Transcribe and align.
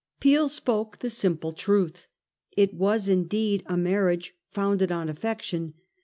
Peel 0.19 0.47
spoke 0.47 0.97
the 0.97 1.11
simple 1.11 1.53
truth; 1.53 2.07
it 2.57 2.73
was 2.73 3.07
indeed 3.07 3.61
a 3.67 3.77
marriage 3.77 4.33
founded 4.49 4.91
on 4.91 5.09
affection. 5.09 5.75